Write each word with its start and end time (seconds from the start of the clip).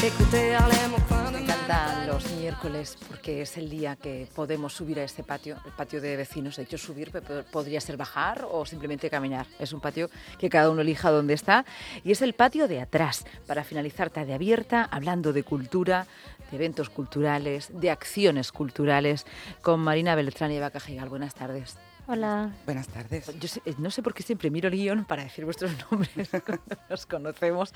Me 0.00 0.08
encantan 1.40 2.06
los 2.06 2.30
miércoles 2.32 2.96
porque 3.06 3.42
es 3.42 3.58
el 3.58 3.68
día 3.68 3.96
que 3.96 4.26
podemos 4.34 4.72
subir 4.72 4.98
a 4.98 5.04
este 5.04 5.22
patio, 5.22 5.58
el 5.66 5.72
patio 5.72 6.00
de 6.00 6.16
vecinos. 6.16 6.56
De 6.56 6.62
hecho, 6.62 6.78
subir 6.78 7.12
podría 7.52 7.82
ser 7.82 7.98
bajar 7.98 8.46
o 8.50 8.64
simplemente 8.64 9.10
caminar. 9.10 9.46
Es 9.58 9.74
un 9.74 9.80
patio 9.80 10.08
que 10.38 10.48
cada 10.48 10.70
uno 10.70 10.80
elija 10.80 11.10
dónde 11.10 11.34
está. 11.34 11.66
Y 12.02 12.12
es 12.12 12.22
el 12.22 12.32
patio 12.32 12.66
de 12.66 12.80
atrás, 12.80 13.26
para 13.46 13.62
finalizar 13.62 14.08
tarde 14.08 14.32
abierta, 14.32 14.88
hablando 14.90 15.34
de 15.34 15.42
cultura, 15.42 16.06
de 16.50 16.56
eventos 16.56 16.88
culturales, 16.88 17.68
de 17.78 17.90
acciones 17.90 18.52
culturales, 18.52 19.26
con 19.60 19.80
Marina 19.80 20.14
Beltrán 20.14 20.50
y 20.50 20.56
Eva 20.56 20.70
Cajigal. 20.70 21.10
Buenas 21.10 21.34
tardes. 21.34 21.76
Hola. 22.12 22.52
Buenas 22.66 22.88
tardes. 22.88 23.38
Yo 23.38 23.46
sé- 23.46 23.62
eh, 23.64 23.74
no 23.78 23.88
sé 23.92 24.02
por 24.02 24.14
qué 24.14 24.24
siempre 24.24 24.50
miro 24.50 24.66
el 24.66 24.74
guion 24.74 25.04
para 25.04 25.22
decir 25.22 25.44
vuestros 25.44 25.70
nombres, 25.92 26.28
nos 26.90 27.06
conocemos 27.06 27.72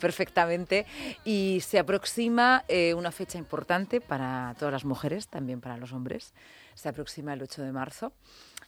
perfectamente. 0.00 0.86
Y 1.24 1.60
se 1.60 1.78
aproxima 1.78 2.64
eh, 2.68 2.94
una 2.94 3.12
fecha 3.12 3.36
importante 3.36 4.00
para 4.00 4.54
todas 4.58 4.72
las 4.72 4.86
mujeres, 4.86 5.28
también 5.28 5.60
para 5.60 5.76
los 5.76 5.92
hombres. 5.92 6.32
Se 6.74 6.88
aproxima 6.88 7.34
el 7.34 7.42
8 7.42 7.62
de 7.62 7.72
marzo. 7.72 8.12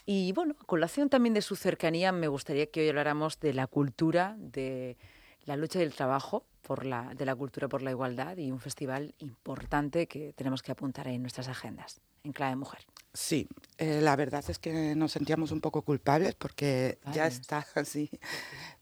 Y 0.05 0.33
bueno, 0.33 0.55
a 0.61 0.65
colación 0.65 1.09
también 1.09 1.33
de 1.33 1.41
su 1.41 1.57
cercanía, 1.57 2.13
me 2.13 2.29
gustaría 2.29 2.67
que 2.71 2.83
hoy 2.83 2.89
habláramos 2.91 3.41
de 3.41 3.55
la 3.55 3.67
cultura, 3.67 4.37
de 4.39 4.99
la 5.47 5.57
lucha 5.57 5.79
del 5.79 5.95
trabajo, 5.95 6.45
por 6.61 6.85
la, 6.85 7.15
de 7.15 7.25
la 7.25 7.35
cultura 7.35 7.69
por 7.69 7.81
la 7.81 7.91
igualdad 7.91 8.37
y 8.37 8.51
un 8.51 8.61
festival 8.61 9.15
importante 9.21 10.09
que 10.09 10.33
tenemos 10.35 10.63
que 10.63 10.73
apuntar 10.73 11.09
en 11.09 11.23
nuestras 11.23 11.49
agendas, 11.49 12.01
en 12.23 12.33
clave 12.33 12.55
mujer. 12.57 12.81
Sí, 13.17 13.49
eh, 13.79 14.01
la 14.03 14.15
verdad 14.15 14.45
es 14.49 14.59
que 14.59 14.95
nos 14.95 15.13
sentíamos 15.13 15.51
un 15.51 15.61
poco 15.63 15.81
culpables 15.83 16.35
porque 16.35 16.99
ya 17.15 17.27
está 17.27 17.67
así, 17.75 18.11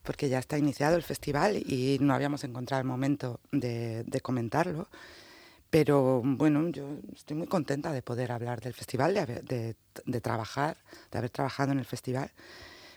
porque 0.03 0.29
ya 0.29 0.41
está 0.41 0.59
iniciado 0.59 0.97
el 0.97 1.03
festival 1.05 1.57
y 1.57 1.99
no 2.01 2.15
habíamos 2.15 2.43
encontrado 2.43 2.81
el 2.81 2.87
momento 2.89 3.39
de, 3.53 4.03
de 4.05 4.21
comentarlo. 4.21 4.89
Pero 5.71 6.21
bueno, 6.25 6.69
yo 6.69 6.99
estoy 7.15 7.37
muy 7.37 7.47
contenta 7.47 7.93
de 7.93 8.03
poder 8.03 8.33
hablar 8.33 8.61
del 8.61 8.75
festival, 8.75 9.15
de, 9.15 9.21
haber- 9.21 9.45
de, 9.45 9.77
de 10.05 10.21
trabajar, 10.21 10.77
de 11.11 11.19
haber 11.19 11.31
trabajado 11.31 11.73
en 11.73 11.79
el 11.79 11.85
festival, 11.85 12.31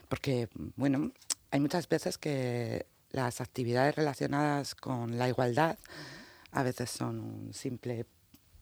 porque 0.10 0.50
bueno, 0.76 1.12
hay 1.52 1.60
muchas 1.60 1.88
veces 1.90 2.18
que 2.18 2.86
las 3.12 3.42
actividades 3.42 3.96
relacionadas 3.96 4.76
con 4.76 5.18
la 5.18 5.28
igualdad 5.30 5.78
a 6.52 6.64
veces 6.64 6.90
son 6.90 7.20
un 7.20 7.54
simple 7.54 8.06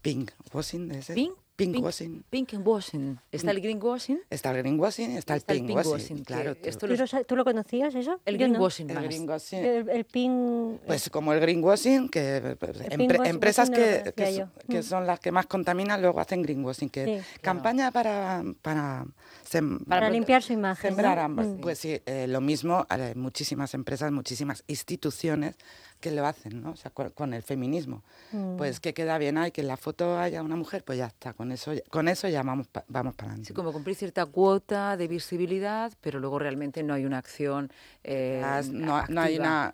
pink 0.01 0.31
washing, 0.53 0.91
¿es 0.91 1.09
ese? 1.55 1.65
Pink, 1.65 1.71
Pink 1.71 1.73
pink, 1.73 1.85
washing. 1.85 2.23
Pink 2.29 2.53
and 2.53 2.67
washing. 2.67 3.19
¿Está 3.31 3.51
el 3.51 3.61
greenwashing? 3.61 4.19
Está 4.29 4.51
el 4.51 4.57
greenwashing 4.57 5.11
está, 5.17 5.35
Está 5.35 5.53
el 5.53 5.59
el 5.61 5.65
pink 5.65 5.75
washing. 5.77 5.91
pinkwashing, 5.93 6.17
que 6.17 6.23
claro, 6.25 6.55
tú- 6.55 6.69
esto 6.69 6.87
¿Tú 6.87 6.95
lo, 6.95 7.23
tú 7.25 7.35
lo 7.35 7.43
conocías 7.45 7.95
eso? 7.95 8.19
El 8.25 8.37
Yo 8.37 8.47
no. 8.47 8.53
greenwashing 8.53 8.89
el 8.89 8.95
más. 8.95 9.03
greenwashing. 9.05 9.59
El, 9.65 9.89
el 9.89 10.05
pin... 10.05 10.79
Pues 10.85 11.09
como 11.09 11.31
el 11.33 11.39
greenwashing, 11.39 12.09
que 12.09 12.57
pues, 12.59 12.77
empre- 12.79 12.97
pinkwashing 12.97 13.25
empresas 13.25 13.69
no 13.69 13.75
que, 13.77 14.13
que, 14.15 14.45
que 14.69 14.79
Mm. 14.79 14.83
son 14.83 15.07
las 15.07 15.19
que 15.19 15.31
más 15.31 15.45
contaminan 15.47 16.01
luego 16.01 16.19
hacen 16.19 16.41
greenwashing, 16.41 16.89
que 16.89 17.05
Sí. 17.05 17.39
campaña 17.41 17.91
para, 17.91 18.43
para, 18.61 19.05
sem- 19.49 19.77
para 19.85 20.01
para 20.01 20.09
limpiar 20.09 20.43
su 20.43 20.51
imagen. 20.53 20.89
¿no? 20.91 20.95
sembrar 20.95 21.19
ambas. 21.19 21.47
Mm. 21.47 21.61
Pues 21.61 21.79
sí, 21.79 22.01
eh, 22.05 22.25
lo 22.27 22.41
mismo, 22.41 22.85
hay 22.89 23.15
muchísimas 23.15 23.73
empresas, 23.73 24.11
muchísimas 24.11 24.63
instituciones 24.67 25.55
que 25.99 26.11
lo 26.11 26.25
hacen, 26.25 26.61
¿no? 26.61 26.71
O 26.71 26.75
sea, 26.75 26.91
con, 26.91 27.09
con 27.11 27.33
el 27.33 27.41
feminismo. 27.41 28.03
Mm. 28.31 28.57
Pues 28.57 28.79
que 28.79 28.93
queda 28.93 29.17
bien, 29.17 29.37
hay 29.37 29.51
que 29.51 29.61
en 29.61 29.67
la 29.67 29.77
foto 29.77 30.17
haya 30.19 30.43
una 30.43 30.55
mujer, 30.55 30.83
pues 30.83 30.97
ya 30.99 31.07
está, 31.07 31.33
con 31.33 31.51
eso, 31.51 31.71
con 31.89 32.07
eso 32.07 32.27
ya 32.27 32.43
vamos, 32.43 32.67
pa- 32.67 32.83
vamos 32.87 33.15
para 33.15 33.31
adelante. 33.31 33.47
Sí, 33.49 33.53
como 33.53 33.73
cumplir 33.73 33.95
cierta 33.95 34.25
cuota 34.25 34.97
de 34.97 35.07
visibilidad, 35.07 35.91
pero 36.01 36.19
luego 36.19 36.37
realmente 36.39 36.83
no 36.83 36.93
hay 36.93 37.05
una 37.05 37.17
acción. 37.17 37.71
eh, 38.03 38.39
Las- 38.41 38.69
no, 38.69 39.03
no 39.09 39.21
hay 39.21 39.37
una, 39.39 39.71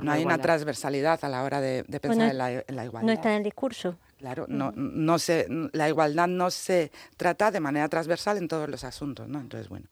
no 0.00 0.12
hay 0.12 0.24
una 0.24 0.38
transversalidad 0.38 1.24
a 1.24 1.28
la 1.28 1.42
hora 1.42 1.60
de, 1.60 1.82
de 1.88 2.00
pensar 2.00 2.16
Bueno, 2.16 2.30
en, 2.30 2.38
la, 2.38 2.50
en 2.52 2.76
la 2.76 2.84
igualdad. 2.84 3.06
No 3.06 3.12
está 3.12 3.30
en 3.30 3.36
el 3.38 3.42
discurso. 3.44 3.96
Claro, 4.18 4.46
no, 4.48 4.70
no 4.76 5.18
se, 5.18 5.48
la 5.72 5.88
igualdad 5.88 6.28
no 6.28 6.50
se 6.52 6.92
trata 7.16 7.50
de 7.50 7.58
manera 7.58 7.88
transversal 7.88 8.36
en 8.36 8.46
todos 8.46 8.68
los 8.68 8.84
asuntos, 8.84 9.26
¿no? 9.28 9.40
Entonces, 9.40 9.68
bueno, 9.68 9.86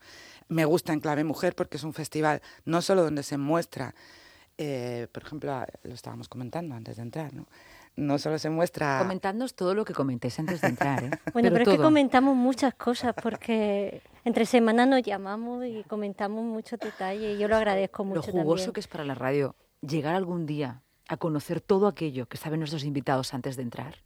me 0.48 0.64
gusta 0.64 0.92
en 0.92 1.00
Clave 1.00 1.24
Mujer 1.24 1.56
porque 1.56 1.78
es 1.78 1.82
un 1.82 1.92
festival 1.92 2.40
no 2.64 2.80
solo 2.80 3.02
donde 3.02 3.24
se 3.24 3.38
muestra, 3.38 3.92
eh, 4.62 5.09
por 5.10 5.22
ejemplo, 5.22 5.65
lo 5.84 5.94
estábamos 5.94 6.28
comentando 6.28 6.75
antes 6.75 6.97
de 6.97 7.03
entrar, 7.03 7.32
¿no? 7.32 7.47
No 7.97 8.19
solo 8.19 8.38
se 8.38 8.50
muestra... 8.50 8.98
Comentadnos 8.98 9.54
todo 9.54 9.75
lo 9.75 9.84
que 9.84 9.94
comentéis 9.94 10.38
antes 10.38 10.60
de 10.60 10.69
entrar. 10.69 11.03
¿eh? 11.04 11.10
Bueno, 11.32 11.48
pero, 11.50 11.62
es 11.65 11.69
que 11.71 11.76
todo. 11.76 11.84
comentamos 11.87 12.37
muchas 12.37 12.75
cosas 12.75 13.15
porque 13.20 14.03
entre 14.25 14.44
semanas 14.47 14.87
nos 14.87 15.03
llamamos 15.03 15.65
y 15.65 15.82
comentamos 15.84 16.44
muchos 16.44 16.78
detalles 16.78 17.37
y 17.37 17.41
yo 17.41 17.49
lo 17.49 17.56
agradezco 17.56 18.03
Lo 18.04 18.09
mucho 18.10 18.22
jugoso 18.32 18.56
también. 18.66 18.72
que 18.75 18.81
es 18.81 18.87
para 18.88 19.04
la 19.04 19.15
radio 19.15 19.54
llegar 19.81 20.15
algún 20.15 20.47
día 20.47 20.82
a 21.09 21.16
conocer 21.16 21.60
todo 21.60 21.88
aquello 21.88 22.26
que 22.26 22.37
saben 22.37 22.60
nuestros 22.60 22.84
invitados 22.84 23.32
antes 23.34 23.56
de 23.56 23.62
entrar. 23.62 23.97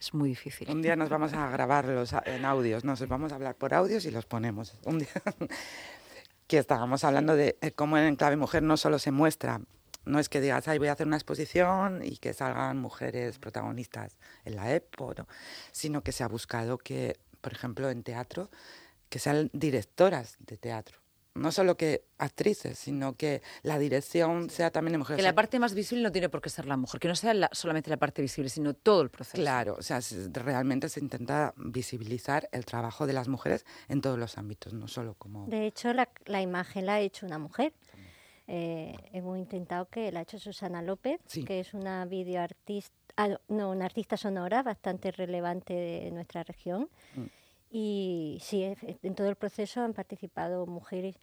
Es 0.00 0.12
muy 0.14 0.30
difícil. 0.30 0.68
Un 0.70 0.82
día 0.82 0.96
nos 0.96 1.08
vamos 1.08 1.32
a 1.32 1.48
grabar 1.50 1.84
los 1.84 2.12
a- 2.14 2.22
en 2.26 2.44
audios, 2.44 2.82
nos 2.84 3.06
vamos 3.06 3.30
a 3.30 3.36
hablar 3.36 3.54
por 3.54 3.72
audios 3.72 4.04
y 4.04 4.10
los 4.10 4.26
ponemos. 4.26 4.74
Un 4.84 4.98
día 4.98 5.08
que 6.48 6.58
estábamos 6.58 7.04
hablando 7.04 7.36
de 7.36 7.56
eh, 7.60 7.70
cómo 7.70 7.96
en 7.98 8.16
Clave 8.16 8.36
Mujer 8.36 8.62
no 8.64 8.76
solo 8.76 8.98
se 8.98 9.10
muestra, 9.12 9.60
no 10.04 10.18
es 10.18 10.28
que 10.28 10.40
digas, 10.40 10.66
ay, 10.68 10.78
voy 10.78 10.88
a 10.88 10.92
hacer 10.92 11.06
una 11.06 11.16
exposición 11.16 12.02
y 12.04 12.16
que 12.18 12.32
salgan 12.32 12.78
mujeres 12.78 13.38
protagonistas 13.38 14.18
en 14.44 14.56
la 14.56 14.74
EPO, 14.74 15.14
¿no? 15.18 15.28
sino 15.70 16.02
que 16.02 16.12
se 16.12 16.24
ha 16.24 16.28
buscado 16.28 16.78
que, 16.78 17.16
por 17.40 17.52
ejemplo, 17.52 17.88
en 17.90 18.02
teatro, 18.02 18.50
que 19.08 19.18
sean 19.18 19.50
directoras 19.52 20.36
de 20.40 20.56
teatro. 20.56 20.98
No 21.34 21.50
solo 21.50 21.78
que 21.78 22.04
actrices, 22.18 22.78
sino 22.78 23.16
que 23.16 23.40
la 23.62 23.78
dirección 23.78 24.50
sea 24.50 24.70
también 24.70 24.92
de 24.92 24.98
mujeres. 24.98 25.16
Que 25.16 25.22
la 25.22 25.34
parte 25.34 25.58
más 25.58 25.72
visible 25.72 26.02
no 26.02 26.12
tiene 26.12 26.28
por 26.28 26.42
qué 26.42 26.50
ser 26.50 26.66
la 26.66 26.76
mujer, 26.76 27.00
que 27.00 27.08
no 27.08 27.16
sea 27.16 27.32
la- 27.32 27.48
solamente 27.52 27.88
la 27.88 27.96
parte 27.96 28.20
visible, 28.20 28.50
sino 28.50 28.74
todo 28.74 29.00
el 29.00 29.08
proceso. 29.08 29.36
Claro, 29.36 29.76
o 29.78 29.82
sea, 29.82 30.02
se- 30.02 30.28
realmente 30.30 30.90
se 30.90 31.00
intenta 31.00 31.54
visibilizar 31.56 32.50
el 32.52 32.66
trabajo 32.66 33.06
de 33.06 33.14
las 33.14 33.28
mujeres 33.28 33.64
en 33.88 34.02
todos 34.02 34.18
los 34.18 34.36
ámbitos, 34.36 34.74
no 34.74 34.88
solo 34.88 35.14
como... 35.14 35.46
De 35.46 35.66
hecho, 35.66 35.94
la, 35.94 36.10
la 36.26 36.42
imagen 36.42 36.84
la 36.84 36.94
ha 36.96 37.00
hecho 37.00 37.24
una 37.24 37.38
mujer. 37.38 37.72
Eh, 38.48 38.94
hemos 39.12 39.38
intentado 39.38 39.86
que 39.88 40.10
la 40.12 40.20
ha 40.20 40.22
hecho 40.22 40.38
Susana 40.38 40.82
López, 40.82 41.20
Sí. 41.26 41.44
que 41.44 41.60
es 41.60 41.74
una 41.74 42.04
videoartista, 42.04 42.94
ah, 43.16 43.38
no, 43.48 43.70
una 43.70 43.84
artista 43.84 44.16
sonora 44.16 44.62
bastante 44.62 45.12
relevante 45.12 45.74
de 45.74 46.10
nuestra 46.10 46.42
región. 46.42 46.88
Mm. 47.14 47.24
Y 47.74 48.38
sí, 48.42 48.64
en 49.02 49.14
todo 49.14 49.28
el 49.30 49.36
proceso 49.36 49.80
han 49.80 49.94
participado 49.94 50.66
mujeres. 50.66 51.16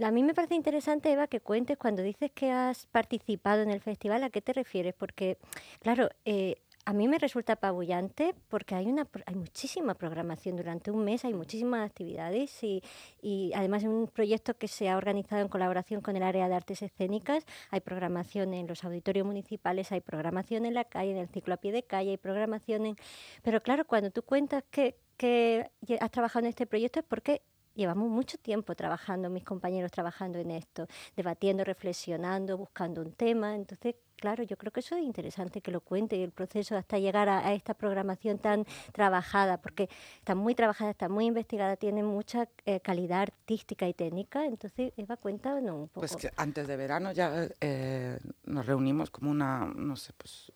A 0.00 0.12
mí 0.12 0.22
me 0.22 0.32
parece 0.32 0.54
interesante, 0.54 1.10
Eva, 1.10 1.26
que 1.26 1.40
cuentes 1.40 1.76
cuando 1.76 2.02
dices 2.02 2.30
que 2.32 2.52
has 2.52 2.86
participado 2.86 3.62
en 3.62 3.70
el 3.70 3.80
festival, 3.80 4.22
¿a 4.22 4.30
qué 4.30 4.40
te 4.40 4.52
refieres? 4.52 4.94
Porque, 4.94 5.38
claro, 5.80 6.08
eh, 6.24 6.62
a 6.88 6.94
mí 6.94 7.06
me 7.06 7.18
resulta 7.18 7.52
apabullante 7.52 8.34
porque 8.48 8.74
hay, 8.74 8.86
una, 8.86 9.06
hay 9.26 9.34
muchísima 9.34 9.92
programación 9.92 10.56
durante 10.56 10.90
un 10.90 11.04
mes, 11.04 11.22
hay 11.26 11.34
muchísimas 11.34 11.86
actividades 11.86 12.64
y, 12.64 12.82
y 13.20 13.52
además 13.54 13.82
es 13.82 13.90
un 13.90 14.06
proyecto 14.06 14.54
que 14.54 14.68
se 14.68 14.88
ha 14.88 14.96
organizado 14.96 15.42
en 15.42 15.48
colaboración 15.48 16.00
con 16.00 16.16
el 16.16 16.22
área 16.22 16.48
de 16.48 16.54
artes 16.54 16.80
escénicas. 16.80 17.44
Hay 17.70 17.80
programación 17.80 18.54
en 18.54 18.66
los 18.66 18.84
auditorios 18.84 19.26
municipales, 19.26 19.92
hay 19.92 20.00
programación 20.00 20.64
en 20.64 20.72
la 20.72 20.84
calle, 20.84 21.10
en 21.10 21.18
el 21.18 21.28
ciclo 21.28 21.52
a 21.52 21.56
pie 21.58 21.72
de 21.72 21.82
calle, 21.82 22.12
hay 22.12 22.16
programación 22.16 22.86
en... 22.86 22.96
Pero 23.42 23.62
claro, 23.62 23.86
cuando 23.86 24.10
tú 24.10 24.22
cuentas 24.22 24.64
que, 24.70 24.96
que 25.18 25.70
has 26.00 26.10
trabajado 26.10 26.46
en 26.46 26.48
este 26.48 26.66
proyecto 26.66 27.00
es 27.00 27.04
porque 27.06 27.42
llevamos 27.74 28.08
mucho 28.08 28.38
tiempo 28.38 28.74
trabajando, 28.74 29.28
mis 29.28 29.44
compañeros 29.44 29.92
trabajando 29.92 30.38
en 30.38 30.52
esto, 30.52 30.86
debatiendo, 31.16 31.64
reflexionando, 31.64 32.56
buscando 32.56 33.02
un 33.02 33.12
tema. 33.12 33.54
Entonces, 33.54 33.94
claro, 34.18 34.42
yo 34.42 34.56
creo 34.58 34.72
que 34.72 34.80
eso 34.80 34.96
es 34.96 35.02
interesante 35.02 35.60
que 35.62 35.70
lo 35.70 35.80
cuente 35.80 36.22
el 36.22 36.32
proceso 36.32 36.76
hasta 36.76 36.98
llegar 36.98 37.28
a, 37.28 37.38
a 37.46 37.54
esta 37.54 37.74
programación 37.74 38.38
tan 38.38 38.66
trabajada, 38.92 39.56
porque 39.62 39.88
está 40.18 40.34
muy 40.34 40.54
trabajada, 40.54 40.90
está 40.90 41.08
muy 41.08 41.26
investigada, 41.26 41.76
tiene 41.76 42.02
mucha 42.02 42.48
eh, 42.66 42.80
calidad 42.80 43.22
artística 43.22 43.88
y 43.88 43.94
técnica. 43.94 44.44
Entonces, 44.44 44.92
Eva, 44.96 45.16
cuéntanos 45.16 45.74
un 45.74 45.88
poco. 45.88 46.00
Pues 46.06 46.16
que 46.16 46.30
antes 46.36 46.66
de 46.66 46.76
verano 46.76 47.12
ya 47.12 47.48
eh, 47.60 48.18
nos 48.44 48.66
reunimos 48.66 49.10
como 49.10 49.30
una, 49.30 49.64
no 49.74 49.96
sé, 49.96 50.12
pues 50.16 50.52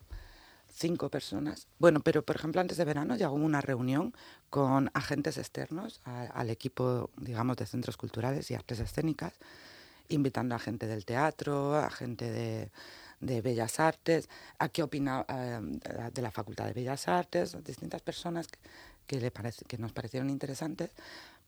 cinco 0.75 1.09
personas. 1.11 1.69
Bueno, 1.79 2.01
pero 2.01 2.23
por 2.23 2.37
ejemplo 2.37 2.61
antes 2.61 2.77
de 2.79 2.85
verano 2.85 3.15
ya 3.17 3.31
hubo 3.31 3.45
una 3.45 3.61
reunión 3.61 4.15
con 4.51 4.91
agentes 4.95 5.37
externos 5.39 6.01
a- 6.05 6.23
al 6.25 6.51
equipo, 6.51 7.11
digamos, 7.19 7.57
de 7.59 7.67
centros 7.67 7.97
culturales 7.97 8.51
y 8.51 8.55
artes 8.55 8.81
escénicas, 8.81 9.35
invitando 10.09 10.55
a 10.55 10.59
gente 10.59 10.87
del 10.87 11.05
teatro, 11.05 11.77
a 11.77 11.91
gente 11.91 12.31
de, 12.31 12.71
de 13.23 13.41
Bellas 13.41 13.81
Artes, 13.81 14.29
a 14.59 14.69
qué 14.69 14.83
opina 14.83 15.25
eh, 15.29 15.61
de 16.13 16.23
la- 16.23 16.31
Facultad 16.31 16.67
de 16.67 16.73
Bellas 16.75 17.09
Artes, 17.09 17.57
distintas 17.65 18.03
personas 18.03 18.49
que, 18.49 18.59
que, 19.07 19.21
le 19.21 19.31
parece, 19.31 19.65
que 19.65 19.79
nos 19.79 19.93
parecieron 19.93 20.29
interesantes 20.29 20.91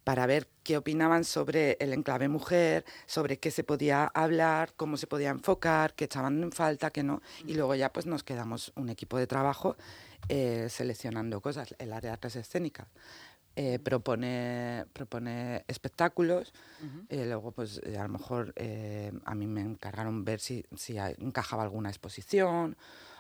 para 0.05 0.27
ver 0.27 0.47
qué 0.63 0.77
opinaban 0.77 1.25
sobre 1.25 1.79
el 1.81 1.93
enclave 1.95 2.29
mujer, 2.29 2.85
sobre 3.07 3.39
qué 3.39 3.51
se 3.51 3.65
podía 3.65 4.05
hablar, 4.05 4.75
cómo 4.77 4.97
se 4.99 5.07
podía 5.07 5.31
enfocar, 5.31 5.95
qué 5.95 6.05
echaban 6.05 6.43
en 6.43 6.53
falta, 6.53 6.91
qué 6.91 7.03
no. 7.03 7.23
Y 7.47 7.55
luego 7.55 7.75
ya 7.75 7.91
pues 7.93 8.05
nos 8.07 8.23
quedamos 8.23 8.73
un 8.77 8.91
equipo 8.91 9.17
de 9.17 9.27
trabajo 9.27 9.77
eh, 10.29 10.69
seleccionando 10.69 11.41
cosas. 11.41 11.75
El 11.79 11.93
área 11.93 12.11
de 12.11 12.15
artes 12.15 12.37
escénicas 12.37 12.87
eh, 13.57 13.79
propone, 13.79 14.87
propone 14.93 15.65
espectáculos, 15.69 16.53
eh, 17.09 17.25
luego 17.27 17.53
pues 17.53 17.81
eh, 17.85 17.97
a 17.97 18.03
lo 18.03 18.09
mejor 18.09 18.53
eh, 18.57 19.13
a 19.25 19.35
mí 19.35 19.47
me 19.47 19.61
encargaron 19.61 20.25
ver 20.25 20.41
si, 20.41 20.65
si 20.77 20.99
encajaba 20.99 21.63
alguna 21.63 21.89
exposición 21.89 22.77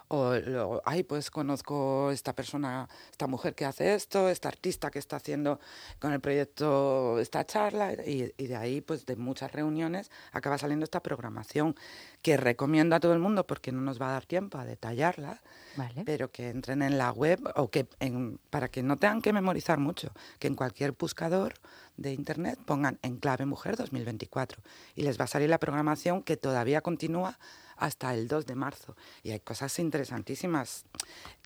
o 0.08 0.34
luego, 0.34 0.82
ay, 0.84 1.02
pues 1.02 1.30
conozco 1.30 2.10
esta 2.10 2.34
persona, 2.34 2.88
esta 3.10 3.26
mujer 3.26 3.54
que 3.54 3.64
hace 3.64 3.94
esto, 3.94 4.28
esta 4.28 4.48
artista 4.48 4.90
que 4.90 4.98
está 4.98 5.16
haciendo 5.16 5.58
con 5.98 6.12
el 6.12 6.20
proyecto 6.20 7.18
esta 7.18 7.44
charla, 7.46 7.92
y, 7.94 8.32
y 8.36 8.46
de 8.46 8.56
ahí, 8.56 8.80
pues 8.80 9.06
de 9.06 9.16
muchas 9.16 9.52
reuniones, 9.52 10.10
acaba 10.32 10.58
saliendo 10.58 10.84
esta 10.84 11.00
programación 11.00 11.74
que 12.22 12.36
recomiendo 12.36 12.96
a 12.96 13.00
todo 13.00 13.12
el 13.12 13.18
mundo 13.18 13.46
porque 13.46 13.72
no 13.72 13.80
nos 13.80 14.00
va 14.00 14.08
a 14.08 14.12
dar 14.12 14.26
tiempo 14.26 14.58
a 14.58 14.64
detallarla, 14.64 15.42
Vale. 15.76 16.02
pero 16.04 16.30
que 16.30 16.48
entren 16.48 16.82
en 16.82 16.98
la 16.98 17.10
web 17.10 17.40
o 17.56 17.70
que 17.70 17.86
en- 18.00 18.38
para 18.50 18.68
que 18.68 18.82
no 18.82 18.96
tengan 18.96 19.20
que 19.22 19.32
memorizar 19.32 19.78
mucho, 19.78 20.12
que 20.38 20.46
en 20.48 20.54
cualquier 20.54 20.92
buscador 20.92 21.54
de 21.96 22.12
internet 22.12 22.58
pongan 22.64 22.98
Enclave 23.02 23.46
Mujer 23.46 23.76
2024 23.76 24.62
y 24.94 25.02
les 25.02 25.18
va 25.18 25.24
a 25.24 25.28
salir 25.28 25.48
la 25.48 25.58
programación 25.58 26.22
que 26.22 26.36
todavía 26.36 26.80
continúa 26.80 27.38
hasta 27.76 28.14
el 28.14 28.28
2 28.28 28.46
de 28.46 28.54
marzo 28.54 28.96
y 29.22 29.30
hay 29.30 29.40
cosas 29.40 29.78
interesantísimas. 29.78 30.84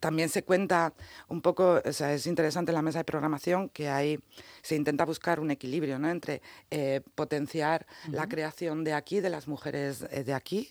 También 0.01 0.29
se 0.29 0.43
cuenta 0.43 0.93
un 1.29 1.41
poco, 1.41 1.81
o 1.85 1.93
sea, 1.93 2.13
es 2.13 2.27
interesante 2.27 2.73
la 2.73 2.83
mesa 2.83 2.99
de 2.99 3.05
programación 3.05 3.69
que 3.69 3.89
hay, 3.89 4.21
se 4.63 4.77
intenta 4.77 5.05
buscar 5.05 5.41
un 5.41 5.51
equilibrio 5.51 5.99
¿no? 5.99 6.09
entre 6.09 6.43
eh, 6.71 7.01
potenciar 7.15 7.87
la 8.11 8.29
creación 8.29 8.85
de 8.85 8.93
aquí, 8.93 9.21
de 9.21 9.31
las 9.31 9.49
mujeres 9.49 10.05
eh, 10.11 10.25
de 10.25 10.35
aquí, 10.35 10.71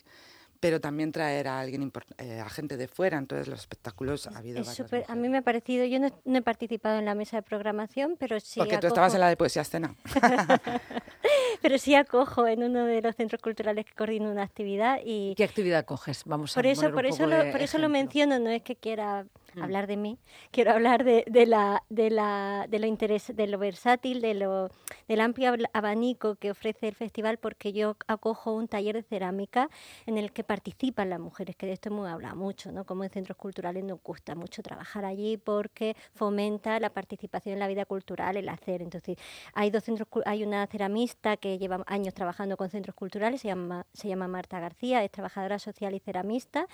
pero 0.60 0.80
también 0.82 1.12
traer 1.12 1.48
a 1.48 1.60
alguien 1.60 1.92
eh, 2.18 2.40
a 2.40 2.50
gente 2.50 2.78
de 2.78 2.88
fuera. 2.88 3.18
Entonces 3.18 3.48
los 3.48 3.60
espectáculos 3.60 4.28
ha 4.28 4.38
habido 4.38 4.62
Es 4.62 4.80
a 5.08 5.16
mí 5.16 5.30
me 5.30 5.38
ha 5.38 5.42
parecido, 5.42 5.86
yo 5.86 6.00
no, 6.00 6.10
no 6.26 6.38
he 6.38 6.42
participado 6.42 7.00
en 7.00 7.06
la 7.06 7.16
mesa 7.16 7.38
de 7.38 7.44
programación, 7.44 8.16
pero 8.20 8.40
sí 8.40 8.60
Porque 8.60 8.78
tú 8.78 8.88
estabas 8.88 9.12
acojo- 9.14 9.16
en 9.16 9.22
la 9.22 9.30
de 9.30 9.38
poesía 9.38 9.62
escena. 9.62 9.96
pero 11.62 11.78
sí 11.78 11.96
acojo 11.96 12.48
en 12.48 12.64
uno 12.64 12.86
de 12.86 13.02
los 13.02 13.16
centros 13.16 13.42
culturales 13.42 13.86
que 13.86 13.94
coordino 13.94 14.30
una 14.32 14.44
actividad 14.44 15.00
y 15.04 15.34
¿Qué 15.36 15.44
actividad 15.44 15.86
coges? 15.86 16.24
Vamos 16.26 16.54
por 16.54 16.66
a 16.66 16.70
eso, 16.70 16.82
poner 16.82 16.92
un 16.92 16.96
por 16.96 17.06
eso, 17.06 17.26
lo, 17.28 17.52
por 17.52 17.62
eso 17.62 17.78
lo 17.78 17.90
menciono, 17.90 18.40
no 18.40 18.50
es 18.50 18.62
que 18.64 18.76
quiera. 18.76 19.26
Hablar 19.62 19.88
de 19.88 19.98
mí, 19.98 20.20
quiero 20.52 20.72
hablar 20.72 21.04
de, 21.04 21.24
de 21.28 21.46
la, 21.46 21.84
de, 21.90 22.10
la, 22.10 22.66
de, 22.70 22.80
lo 22.80 22.88
interes- 22.88 23.34
de 23.34 23.48
lo 23.48 23.58
versátil, 23.58 24.22
de 24.22 24.34
lo, 24.34 24.70
del 25.08 25.22
amplio 25.22 25.54
abanico 25.74 26.36
que 26.36 26.52
ofrece 26.52 26.88
el 26.88 26.96
festival, 26.96 27.38
porque 27.38 27.74
yo 27.74 27.96
acojo 28.08 28.54
un 28.54 28.68
taller 28.68 28.96
de 28.96 29.04
cerámica 29.04 29.70
en 30.06 30.18
el 30.18 30.32
que 30.32 30.44
participan 30.44 31.10
las 31.10 31.20
mujeres, 31.20 31.56
que 31.56 31.66
de 31.66 31.74
esto 31.74 31.90
hemos 31.90 32.08
hablado 32.08 32.36
mucho, 32.36 32.72
¿no? 32.72 32.86
como 32.86 33.04
en 33.04 33.10
centros 33.10 33.38
culturales 33.38 33.84
nos 33.84 34.02
gusta 34.02 34.36
mucho 34.36 34.62
trabajar 34.62 35.06
allí 35.06 35.38
porque 35.38 35.96
fomenta 36.14 36.80
la 36.80 36.90
participación 36.90 37.54
en 37.54 37.60
la 37.60 37.68
vida 37.68 37.86
cultural, 37.86 38.38
el 38.38 38.50
hacer. 38.50 38.82
Entonces, 38.82 39.18
hay 39.54 39.70
dos 39.70 39.84
centros, 39.84 40.08
hay 40.26 40.44
una 40.44 40.66
ceramista 40.68 41.38
que 41.38 41.58
lleva 41.58 41.84
años 41.88 42.14
trabajando 42.14 42.58
con 42.58 42.70
centros 42.70 42.96
culturales, 42.96 43.42
se 43.42 43.48
llama, 43.48 43.86
se 43.94 44.08
llama 44.08 44.28
Marta 44.28 44.60
García, 44.60 45.04
es 45.04 45.12
trabajadora 45.12 45.60
social 45.60 45.94
y 45.96 46.00
ceramista. 46.00 46.68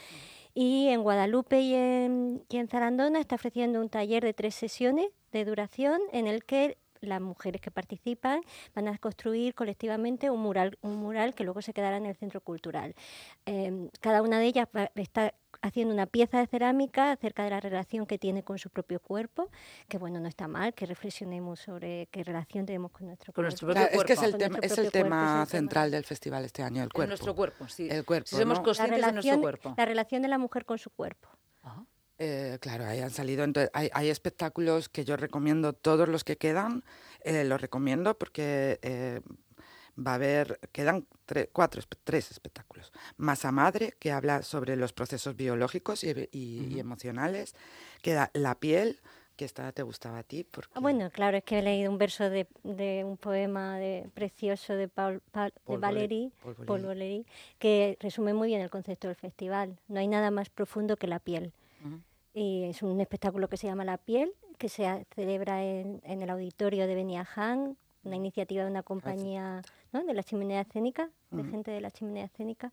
Y 0.53 0.89
en 0.89 1.01
Guadalupe 1.01 1.61
y 1.61 1.73
en, 1.73 2.44
y 2.50 2.57
en 2.57 2.67
Zarandona 2.67 3.19
está 3.19 3.35
ofreciendo 3.35 3.81
un 3.81 3.89
taller 3.89 4.23
de 4.23 4.33
tres 4.33 4.53
sesiones 4.53 5.07
de 5.31 5.45
duración 5.45 6.00
en 6.11 6.27
el 6.27 6.44
que 6.44 6.77
las 7.01 7.21
mujeres 7.21 7.61
que 7.61 7.71
participan 7.71 8.41
van 8.73 8.88
a 8.88 8.97
construir 8.97 9.55
colectivamente 9.55 10.29
un 10.29 10.39
mural, 10.39 10.77
un 10.81 10.97
mural 10.97 11.35
que 11.35 11.44
luego 11.44 11.61
se 11.61 11.73
quedará 11.73 11.97
en 11.97 12.05
el 12.05 12.15
centro 12.15 12.41
cultural. 12.41 12.95
Eh, 13.45 13.89
cada 14.00 14.21
una 14.21 14.39
de 14.39 14.45
ellas 14.45 14.67
está 14.95 15.33
haciendo 15.63 15.94
una 15.94 16.06
pieza 16.06 16.38
de 16.39 16.45
cerámica 16.48 17.12
acerca 17.12 17.44
de 17.44 17.50
la 17.50 17.60
relación 17.60 18.06
que 18.06 18.19
tiene 18.19 18.44
con 18.44 18.60
su 18.60 18.69
propio 18.69 19.00
cuerpo, 19.00 19.50
que 19.88 19.98
bueno, 19.98 20.19
no 20.19 20.27
está 20.27 20.48
mal, 20.48 20.74
que 20.74 20.86
reflexionemos 20.86 21.60
sobre 21.62 22.07
qué 22.12 22.24
relación 22.24 22.65
tenemos 22.65 22.92
con 22.92 23.07
nuestro 23.07 23.33
Con 23.33 23.44
cuerpo. 23.44 23.50
nuestro 23.50 23.68
propio 23.68 23.81
Claro, 23.88 23.95
es 24.01 24.04
que 24.06 24.13
es 24.13 24.19
cuerpo. 24.19 24.25
el 24.25 24.31
Con 24.33 24.39
tema, 24.39 24.57
nuestro 24.57 24.65
es 24.74 24.77
el 24.77 24.83
propio 24.92 24.92
cuerpo, 24.92 25.10
tema 25.10 25.24
es 25.25 25.31
el 25.31 25.33
tema. 25.33 25.45
central 25.45 25.92
del 25.92 26.04
festival 26.04 26.45
este 26.45 26.63
año, 26.63 26.83
el 26.83 26.92
cuerpo. 26.94 27.07
nuestro 27.10 27.36
cuerpo, 27.36 27.68
sí. 27.68 27.88
El 27.89 28.04
cuerpo, 28.06 28.27
Si 28.27 28.36
somos 28.36 28.48
¿no? 28.48 28.54
La 28.56 28.63
conscientes 28.63 28.95
de 28.98 29.01
nuestro 29.01 29.21
relación, 29.21 29.42
cuerpo. 29.42 29.74
la 29.77 29.86
relación 29.86 30.21
de 30.21 30.27
la 30.27 30.38
mujer 30.38 30.65
con 30.65 30.77
su 30.77 30.89
cuerpo. 30.89 31.30
Ajá. 31.63 31.86
Eh, 32.19 32.57
claro, 32.62 32.86
ahí 32.86 33.00
han 33.00 33.10
salido, 33.10 33.44
entonces, 33.44 33.71
hay, 33.74 33.89
hay 33.94 34.10
espectáculos 34.10 34.88
que 34.89 35.04
yo 35.06 35.18
recomiendo, 35.18 35.74
todos 35.74 36.07
los 36.07 36.24
que 36.24 36.38
quedan, 36.38 36.83
eh, 37.21 37.44
los 37.44 37.60
recomiendo 37.60 38.18
porque 38.18 38.80
eh, 38.83 39.21
va 39.98 40.12
a 40.12 40.16
haber, 40.16 40.60
quedan 40.72 41.06
tre- 41.28 41.50
cuatro, 41.51 41.81
tres 42.04 42.31
espectáculos. 42.31 42.92
Masa 43.18 43.51
Madre, 43.51 43.94
que 44.00 44.12
habla 44.12 44.42
sobre 44.42 44.75
los 44.75 44.94
procesos 44.94 45.36
biológicos 45.36 46.04
y, 46.04 46.12
y- 46.31 46.68
y 46.75 46.80
emocionales. 46.80 47.56
Queda 48.01 48.31
La 48.34 48.56
Piel, 48.56 49.00
que 49.36 49.45
esta 49.45 49.72
te 49.72 49.81
gustaba 49.84 50.19
a 50.19 50.24
ti. 50.24 50.44
Porque 50.44 50.72
Ah, 50.75 50.80
bueno, 50.80 51.10
claro, 51.12 51.38
es 51.38 51.44
que 51.44 51.60
he 51.60 51.62
leído 51.62 51.92
un 51.92 51.98
verso 51.98 52.30
de, 52.30 52.48
de 52.63 53.04
un 53.04 53.18
poema 53.18 53.78
de, 53.78 54.10
precioso 54.13 54.74
de, 54.75 54.88
Paul, 54.88 55.22
Paul- 55.31 55.54
de 55.68 55.78
Valéry- 55.78 56.31
Valéry, 56.44 56.66
Paul 56.66 56.81
Valéry. 56.86 57.25
Que 57.60 57.98
resume 58.00 58.34
muy 58.34 58.48
bien 58.50 58.62
el 58.62 58.69
concepto 58.69 59.07
del 59.07 59.16
festival. 59.16 59.80
No 59.88 60.00
hay 60.00 60.07
nada 60.07 60.30
más 60.31 60.50
profundo 60.50 60.98
que 60.98 61.07
la 61.07 61.19
piel. 61.19 61.54
Y 62.36 62.63
es 62.63 62.81
un 62.81 63.00
espectáculo 63.00 63.48
que 63.48 63.57
se 63.57 63.68
llama 63.68 63.86
La 63.86 63.98
Piel, 63.98 64.34
que 64.57 64.68
se 64.69 65.06
celebra 65.13 65.63
en, 65.63 66.01
en 66.04 66.22
el 66.24 66.30
auditorio 66.31 66.88
de 66.88 66.96
Beniaján, 66.96 67.78
una 68.04 68.16
iniciativa 68.16 68.63
de 68.63 68.72
una 68.72 68.81
compañía 68.81 69.62
¿no? 69.94 70.04
de 70.04 70.13
la 70.13 70.24
chimenea 70.24 70.62
escénica, 70.62 71.10
de 71.31 71.44
gente 71.44 71.72
de 71.72 71.81
la 71.81 71.92
chimenea 71.92 72.25
escénica. 72.25 72.72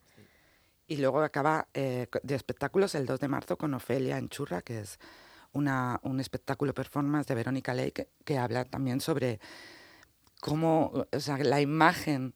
Y 0.87 0.97
luego 0.97 1.21
acaba 1.21 1.69
eh, 1.73 2.09
de 2.23 2.35
espectáculos 2.35 2.95
el 2.95 3.07
2 3.07 3.21
de 3.21 3.29
marzo 3.29 3.57
con 3.57 3.73
Ofelia 3.75 4.19
en 4.19 4.29
Churra, 4.29 4.63
que 4.63 4.81
es 4.81 4.99
una, 5.53 6.01
un 6.03 6.19
espectáculo 6.19 6.75
performance 6.75 7.29
de 7.29 7.35
Verónica 7.35 7.75
Ley, 7.75 7.93
que, 7.93 8.09
que 8.25 8.39
habla 8.39 8.65
también 8.65 9.01
sobre 9.01 9.39
cómo, 10.41 11.07
o 11.13 11.21
sea, 11.21 11.39
la 11.39 11.61
imagen 11.61 12.35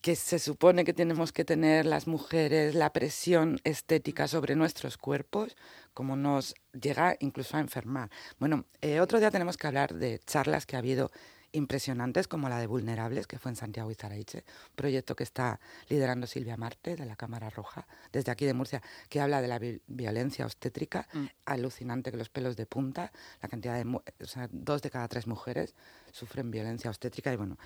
que 0.00 0.14
se 0.14 0.38
supone 0.38 0.84
que 0.84 0.92
tenemos 0.92 1.32
que 1.32 1.44
tener 1.44 1.84
las 1.84 2.06
mujeres, 2.06 2.74
la 2.74 2.92
presión 2.92 3.60
estética 3.64 4.28
sobre 4.28 4.54
nuestros 4.54 4.96
cuerpos, 4.96 5.56
cómo 5.92 6.16
nos 6.16 6.54
llega 6.72 7.16
incluso 7.20 7.56
a 7.56 7.60
enfermar. 7.60 8.10
Bueno, 8.38 8.64
eh, 8.80 9.00
otro 9.00 9.18
día 9.18 9.30
tenemos 9.30 9.56
que 9.56 9.66
hablar 9.66 9.94
de 9.94 10.20
charlas 10.20 10.66
que 10.66 10.76
ha 10.76 10.78
habido 10.78 11.10
impresionantes, 11.52 12.28
como 12.28 12.48
la 12.48 12.58
de 12.58 12.66
Vulnerables, 12.66 13.26
que 13.26 13.38
fue 13.38 13.50
en 13.50 13.56
Santiago 13.56 13.90
y 13.90 13.94
Zaraiche, 13.94 14.44
proyecto 14.74 15.16
que 15.16 15.24
está 15.24 15.60
liderando 15.88 16.26
Silvia 16.26 16.56
Marte, 16.56 16.96
de 16.96 17.06
la 17.06 17.16
Cámara 17.16 17.50
Roja, 17.50 17.86
desde 18.12 18.30
aquí 18.30 18.44
de 18.44 18.54
Murcia, 18.54 18.82
que 19.08 19.20
habla 19.20 19.40
de 19.40 19.48
la 19.48 19.58
vi- 19.58 19.80
violencia 19.86 20.44
obstétrica. 20.44 21.08
Mm. 21.12 21.24
Alucinante 21.46 22.10
que 22.10 22.16
los 22.16 22.28
pelos 22.28 22.56
de 22.56 22.66
punta, 22.66 23.12
la 23.40 23.48
cantidad 23.48 23.74
de... 23.82 23.88
O 23.90 24.26
sea, 24.26 24.48
dos 24.52 24.82
de 24.82 24.90
cada 24.90 25.08
tres 25.08 25.26
mujeres 25.26 25.74
sufren 26.12 26.50
violencia 26.50 26.90
obstétrica 26.90 27.32
y 27.32 27.36
bueno... 27.36 27.58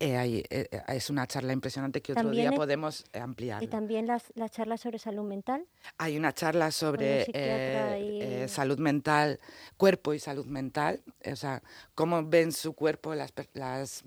eh, 0.00 0.42
eh, 0.50 0.68
eh, 0.72 0.80
es 0.88 1.10
una 1.10 1.26
charla 1.26 1.52
impresionante 1.52 2.00
que 2.00 2.12
otro 2.12 2.24
día 2.30 2.50
es- 2.50 2.56
podemos 2.56 3.04
ampliar. 3.12 3.62
Y 3.62 3.66
también 3.68 4.06
las, 4.06 4.32
las 4.34 4.50
charlas 4.50 4.80
sobre 4.80 4.98
salud 4.98 5.24
mental. 5.24 5.66
Hay 5.98 6.16
una 6.16 6.32
charla 6.32 6.70
sobre 6.70 7.26
eh, 7.34 8.44
y- 8.44 8.48
salud 8.48 8.78
mental, 8.78 9.38
cuerpo 9.76 10.14
y 10.14 10.18
salud 10.18 10.46
mental, 10.46 11.02
o 11.30 11.36
sea, 11.36 11.62
cómo 11.94 12.24
ven 12.24 12.52
su 12.52 12.72
cuerpo 12.72 13.14
las 13.14 13.32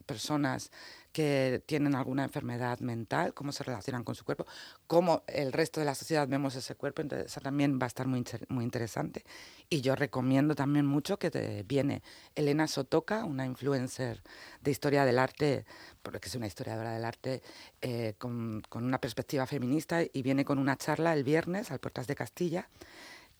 personas 0.05 0.71
que 1.13 1.61
tienen 1.67 1.95
alguna 1.95 2.23
enfermedad 2.23 2.79
mental, 2.79 3.33
cómo 3.33 3.51
se 3.51 3.63
relacionan 3.63 4.03
con 4.03 4.15
su 4.15 4.25
cuerpo, 4.25 4.45
cómo 4.87 5.23
el 5.27 5.53
resto 5.53 5.79
de 5.79 5.85
la 5.85 5.95
sociedad 5.95 6.27
vemos 6.27 6.55
ese 6.55 6.75
cuerpo, 6.75 7.03
entonces 7.03 7.27
esa 7.27 7.39
también 7.39 7.79
va 7.79 7.85
a 7.85 7.87
estar 7.87 8.07
muy, 8.07 8.25
muy 8.49 8.63
interesante. 8.65 9.23
Y 9.69 9.81
yo 9.81 9.95
recomiendo 9.95 10.55
también 10.55 10.85
mucho 10.87 11.17
que 11.19 11.29
te- 11.31 11.63
viene 11.63 12.01
Elena 12.35 12.67
Sotoca, 12.67 13.25
una 13.25 13.45
influencer 13.45 14.23
de 14.61 14.71
historia 14.71 15.05
del 15.05 15.19
arte, 15.19 15.65
porque 16.01 16.27
es 16.27 16.35
una 16.35 16.47
historiadora 16.47 16.93
del 16.93 17.05
arte 17.05 17.43
eh, 17.81 18.15
con, 18.17 18.63
una 18.73 18.99
perspectiva 18.99 19.45
feminista 19.45 20.01
y 20.01 20.23
viene 20.23 20.43
con 20.45 20.57
una 20.57 20.77
charla 20.77 21.13
el 21.13 21.23
viernes 21.23 21.71
al 21.71 21.79
Puertas 21.79 22.07
de 22.07 22.15
Castilla 22.15 22.69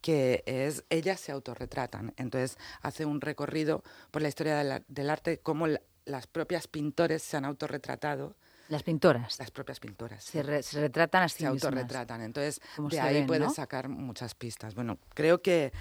que 0.02 0.44
es 0.46 0.84
ellas 0.90 1.18
se 1.22 1.32
autorretratan. 1.32 2.14
Entonces 2.18 2.58
hace 2.82 3.06
un 3.06 3.22
recorrido 3.22 3.84
por 4.12 4.22
la 4.22 4.28
historia 4.28 4.82
del 4.90 5.10
arte, 5.10 5.40
cómo 5.40 5.66
las 6.06 6.28
propias 6.28 6.68
pintores 6.68 7.22
se 7.24 7.38
han 7.38 7.46
autorretratado, 7.46 8.36
Las 8.70 8.84
pintoras 8.84 9.40
las 9.40 9.52
propias 9.52 9.80
pintoras. 9.80 10.24
se, 10.24 10.44
re- 10.44 10.64
se 10.64 10.80
retratan 10.82 11.24
a 11.24 11.30
sí 11.30 11.40
se 11.44 11.50
mismas. 11.50 11.64
autorretratan. 11.64 12.22
Entonces 12.22 12.62
Como 12.76 12.90
de 12.90 13.00
ahí 13.00 13.16
ven, 13.16 13.28
puedes 13.28 13.48
¿no? 13.48 13.54
sacar 13.54 13.88
muchas 13.90 14.36
pistas. 14.36 14.74
Bueno, 14.76 14.98
creo 15.14 15.42
que, 15.42 15.72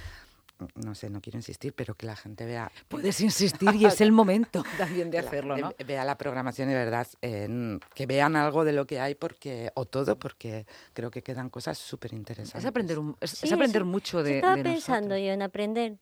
no 0.76 0.94
sé, 0.94 1.10
no 1.10 1.20
quiero 1.20 1.38
insistir, 1.38 1.72
pero 1.74 1.94
que 1.94 2.06
la 2.06 2.14
gente 2.14 2.44
vea 2.46 2.70
Puedes 2.88 3.20
insistir 3.20 3.74
y 3.74 3.86
es 3.86 4.00
el 4.00 4.12
momento 4.12 4.62
también 4.78 5.10
de 5.10 5.18
hacerlo, 5.18 5.56
¿no? 5.56 5.72
Vea 5.84 6.04
la 6.04 6.16
programación 6.16 6.68
y 6.68 6.72
de 6.72 6.78
verdad, 6.78 7.08
eh, 7.20 7.78
que 7.94 8.06
vean 8.06 8.36
algo 8.36 8.64
de 8.64 8.72
lo 8.72 8.86
que 8.86 9.00
hay 9.00 9.14
porque 9.16 9.72
o 9.74 9.86
todo, 9.86 10.16
porque 10.18 10.66
creo 10.92 11.10
que 11.10 11.22
quedan 11.22 11.50
cosas 11.50 11.78
súper 11.78 12.12
interesantes. 12.12 12.62
Es 12.62 12.66
aprender, 12.68 12.98
un- 12.98 13.16
es, 13.20 13.50
aprender 13.52 13.84
mucho 13.84 14.22
de, 14.22 14.36
estaba 14.36 14.54
de 14.56 14.62
pensando 14.62 15.08
nosotros. 15.08 15.26
yo 15.26 15.32
en 15.32 15.42
aprender. 15.42 15.96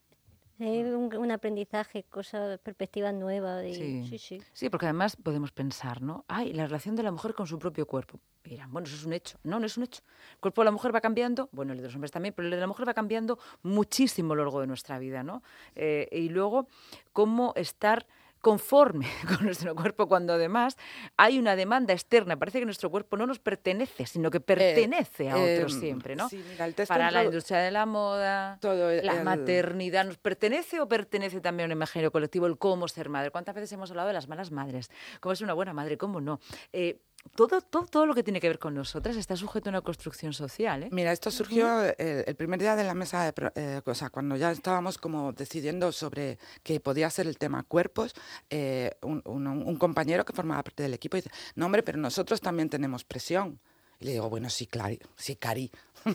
Eh, 0.60 0.94
un, 0.94 1.16
un 1.16 1.30
aprendizaje, 1.30 2.04
cosas, 2.04 2.58
perspectivas 2.58 3.14
nuevas. 3.14 3.64
Sí. 3.64 4.04
sí, 4.08 4.18
sí. 4.18 4.42
Sí, 4.52 4.68
porque 4.68 4.86
además 4.86 5.16
podemos 5.16 5.52
pensar, 5.52 6.02
¿no? 6.02 6.26
Ay, 6.28 6.52
la 6.52 6.66
relación 6.66 6.96
de 6.96 7.02
la 7.02 7.10
mujer 7.10 7.32
con 7.32 7.46
su 7.46 7.58
propio 7.58 7.86
cuerpo. 7.86 8.20
Dirán, 8.44 8.70
bueno, 8.70 8.86
eso 8.86 8.96
es 8.96 9.04
un 9.04 9.14
hecho. 9.14 9.38
No, 9.42 9.58
no 9.58 9.66
es 9.66 9.76
un 9.78 9.84
hecho. 9.84 10.02
El 10.32 10.40
cuerpo 10.40 10.60
de 10.60 10.66
la 10.66 10.70
mujer 10.70 10.94
va 10.94 11.00
cambiando, 11.00 11.48
bueno, 11.52 11.72
el 11.72 11.78
de 11.78 11.84
los 11.84 11.94
hombres 11.94 12.10
también, 12.10 12.34
pero 12.34 12.46
el 12.46 12.52
de 12.52 12.60
la 12.60 12.66
mujer 12.66 12.86
va 12.86 12.94
cambiando 12.94 13.38
muchísimo 13.62 14.34
a 14.34 14.36
lo 14.36 14.44
largo 14.44 14.60
de 14.60 14.66
nuestra 14.66 14.98
vida, 14.98 15.22
¿no? 15.22 15.42
Eh, 15.74 16.08
y 16.12 16.28
luego, 16.28 16.68
cómo 17.12 17.54
estar 17.56 18.06
conforme 18.40 19.06
con 19.28 19.44
nuestro 19.44 19.74
cuerpo 19.74 20.08
cuando 20.08 20.32
además 20.32 20.76
hay 21.16 21.38
una 21.38 21.56
demanda 21.56 21.92
externa. 21.92 22.38
Parece 22.38 22.58
que 22.60 22.64
nuestro 22.64 22.90
cuerpo 22.90 23.16
no 23.16 23.26
nos 23.26 23.38
pertenece, 23.38 24.06
sino 24.06 24.30
que 24.30 24.40
pertenece 24.40 25.30
a 25.30 25.36
otros 25.36 25.74
em, 25.74 25.80
siempre, 25.80 26.16
¿no? 26.16 26.28
sí, 26.28 26.42
mira, 26.48 26.64
el 26.66 26.74
texto 26.74 26.94
Para 26.94 27.10
la 27.10 27.24
industria 27.24 27.58
de 27.58 27.70
la 27.70 27.86
moda, 27.86 28.58
Todo 28.60 28.90
la 29.02 29.18
el- 29.18 29.24
maternidad, 29.24 30.04
¿nos 30.04 30.18
pertenece 30.18 30.80
o 30.80 30.88
pertenece 30.88 31.40
también 31.40 31.64
a 31.64 31.68
un 31.68 31.72
imaginario 31.78 32.10
colectivo 32.10 32.46
el 32.46 32.58
cómo 32.58 32.88
ser 32.88 33.08
madre? 33.08 33.30
¿Cuántas 33.30 33.54
veces 33.54 33.72
hemos 33.72 33.90
hablado 33.90 34.08
de 34.08 34.14
las 34.14 34.28
malas 34.28 34.50
madres? 34.50 34.90
¿Cómo 35.20 35.34
ser 35.34 35.44
una 35.44 35.54
buena 35.54 35.72
madre? 35.72 35.98
¿Cómo 35.98 36.20
no? 36.20 36.40
Eh, 36.72 37.00
todo, 37.36 37.60
todo, 37.60 37.86
todo 37.86 38.06
lo 38.06 38.14
que 38.14 38.22
tiene 38.22 38.40
que 38.40 38.48
ver 38.48 38.58
con 38.58 38.74
nosotras 38.74 39.16
está 39.16 39.36
sujeto 39.36 39.68
a 39.68 39.72
una 39.72 39.80
construcción 39.82 40.32
social, 40.32 40.82
¿eh? 40.84 40.88
Mira, 40.90 41.12
esto 41.12 41.30
surgió 41.30 41.82
el, 41.82 41.94
el 42.26 42.34
primer 42.36 42.60
día 42.60 42.76
de 42.76 42.84
la 42.84 42.94
mesa, 42.94 43.24
de, 43.24 43.32
pro- 43.32 43.52
eh, 43.54 43.80
o 43.84 43.94
sea, 43.94 44.10
cuando 44.10 44.36
ya 44.36 44.50
estábamos 44.50 44.98
como 44.98 45.32
decidiendo 45.32 45.92
sobre 45.92 46.38
que 46.62 46.80
podía 46.80 47.08
ser 47.10 47.26
el 47.26 47.38
tema 47.38 47.62
cuerpos, 47.62 48.14
eh, 48.50 48.92
un, 49.02 49.22
un- 49.24 49.46
un 49.46 49.76
compañero 49.76 50.24
que 50.24 50.32
formaba 50.32 50.62
parte 50.62 50.82
del 50.82 50.94
equipo 50.94 51.16
dice, 51.16 51.30
no 51.54 51.66
hombre, 51.66 51.82
pero 51.82 51.98
nosotros 51.98 52.40
también 52.40 52.68
tenemos 52.68 53.04
presión. 53.04 53.60
Y 54.00 54.06
le 54.06 54.12
digo, 54.12 54.28
bueno, 54.30 54.48
sí, 54.50 54.68
sí, 55.16 55.36
Cari. 55.36 55.70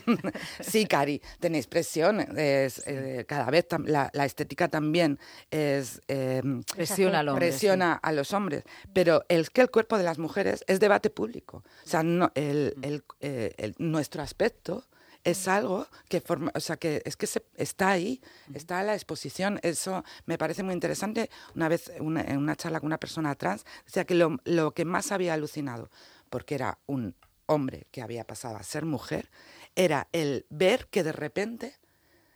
sí, 0.60 0.86
Cari, 0.86 1.22
tenéis 1.40 1.66
presión. 1.66 2.20
es, 2.36 2.82
eh, 2.86 3.24
cada 3.28 3.48
vez 3.50 3.66
la, 3.84 4.10
la 4.12 4.24
estética 4.24 4.68
también 4.68 5.18
es... 5.50 6.02
em, 6.08 6.62
Presiona 6.64 7.20
al 7.20 7.28
hombre. 7.28 7.46
sí. 7.46 7.50
presiona 7.52 7.92
a 7.94 8.12
los 8.12 8.32
hombres, 8.32 8.64
pero 8.92 9.24
es 9.28 9.50
que 9.50 9.60
el 9.60 9.70
cuerpo 9.70 9.96
de 9.98 10.04
las 10.04 10.18
mujeres 10.18 10.64
es 10.66 10.80
debate 10.80 11.10
público. 11.10 11.62
O 11.84 11.88
sea, 11.88 12.02
no, 12.02 12.32
el, 12.34 12.74
el- 12.82 13.04
eh, 13.20 13.54
el- 13.58 13.74
nuestro 13.78 14.22
aspecto 14.22 14.84
es 15.22 15.46
algo 15.48 15.86
que 16.08 16.20
forma, 16.20 16.50
o 16.54 16.60
sea, 16.60 16.76
que 16.76 17.02
es 17.04 17.16
que 17.16 17.26
se- 17.28 17.44
está 17.56 17.90
ahí, 17.90 18.20
está 18.54 18.80
a 18.80 18.84
la 18.84 18.94
exposición. 18.94 19.58
Eso 19.62 20.04
me 20.24 20.38
parece 20.38 20.62
muy 20.64 20.74
interesante. 20.74 21.30
Una 21.54 21.68
vez 21.68 21.92
una- 22.00 22.22
en 22.22 22.38
una 22.38 22.56
charla 22.56 22.80
con 22.80 22.86
una 22.88 22.98
persona 22.98 23.34
trans 23.36 23.64
decía 23.84 24.04
que 24.04 24.14
lo, 24.16 24.38
lo 24.44 24.72
que 24.74 24.84
más 24.84 25.10
había 25.12 25.34
alucinado, 25.34 25.90
porque 26.30 26.54
era 26.56 26.78
un 26.86 27.14
hombre 27.46 27.86
que 27.90 28.02
había 28.02 28.24
pasado 28.24 28.56
a 28.56 28.62
ser 28.62 28.84
mujer, 28.84 29.30
era 29.74 30.08
el 30.12 30.46
ver 30.50 30.88
que 30.88 31.02
de 31.02 31.12
repente 31.12 31.74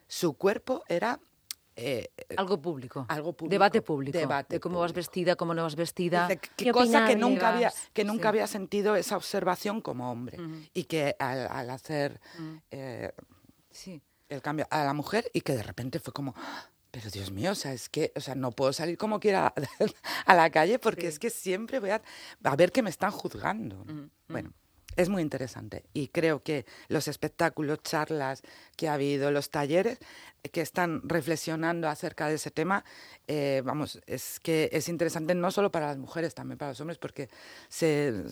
su 0.09 0.35
cuerpo 0.35 0.83
era 0.88 1.21
eh, 1.76 2.11
Algo 2.37 2.61
público. 2.61 3.07
Algo 3.09 3.33
público. 3.33 3.50
Debate 3.55 3.81
público. 3.81 4.19
Debate 4.19 4.57
de 4.57 4.61
cómo 4.61 4.81
vas 4.81 4.93
vestida, 4.93 5.37
cómo 5.37 5.55
no 5.55 5.62
vas 5.62 5.76
vestida. 5.76 6.26
Dice, 6.29 6.40
qué 6.57 6.64
Qué 6.67 6.73
cosa 6.73 7.07
que 7.07 7.17
nunca 7.17 7.55
había 7.55 7.73
que 7.93 8.05
nunca 8.05 8.23
sí. 8.25 8.29
había 8.29 8.47
sentido 8.47 8.97
esa 8.97 9.17
observación 9.17 9.81
como 9.81 10.11
hombre 10.11 10.38
y 10.75 10.85
que 10.85 11.17
al, 11.19 11.47
al 11.49 11.71
hacer 11.71 12.21
Mm. 12.38 12.57
eh, 12.71 13.12
Sí. 13.71 14.02
el 14.29 14.43
cambio 14.43 14.67
a 14.71 14.85
la 14.85 14.93
mujer 14.93 15.31
y 15.33 15.40
que 15.43 15.55
de 15.55 15.62
repente 15.62 16.00
fue 16.00 16.12
como 16.12 16.35
"Ah, 16.37 16.69
pero 16.90 17.09
Dios 17.09 17.31
mío, 17.31 17.52
o 17.52 17.55
sea, 17.55 17.73
es 17.73 17.88
que, 17.88 18.12
o 18.17 18.21
sea, 18.21 18.35
no 18.35 18.50
puedo 18.50 18.73
salir 18.73 18.99
como 18.99 19.21
quiera 19.21 19.55
a 20.26 20.35
la 20.35 20.50
calle 20.50 20.79
porque 20.81 21.02
Sí. 21.02 21.07
es 21.07 21.19
que 21.21 21.31
siempre 21.31 21.79
voy 21.79 21.90
a, 21.90 22.02
a 22.43 22.57
ver 22.57 22.73
que 22.73 22.83
me 22.83 22.90
están 22.90 23.12
juzgando. 23.12 23.87
Bueno, 24.29 24.52
es 24.97 25.09
muy 25.09 25.23
interesante 25.23 25.85
y 25.92 26.09
creo 26.09 26.42
que 26.42 26.66
los 26.88 27.09
espectáculos, 27.09 27.82
charlas 27.82 28.42
que 28.76 28.88
ha 28.88 28.94
habido, 28.94 29.30
los 29.30 29.50
talleres 29.50 29.99
que 30.52 30.61
están 30.62 31.02
reflexionando 31.09 31.88
acerca 31.88 32.28
de 32.28 32.35
ese 32.35 32.50
tema, 32.50 32.85
eh, 33.28 33.62
vamos, 33.64 34.00
es 34.06 34.40
que 34.40 34.68
es 34.73 34.88
interesante 34.88 35.35
no 35.35 35.50
solo 35.50 35.70
para 35.70 35.87
las 35.88 35.99
mujeres, 35.99 36.35
también 36.35 36.56
para 36.59 36.70
los 36.70 36.80
hombres, 36.80 36.99
porque 36.99 37.28
se, 37.68 38.25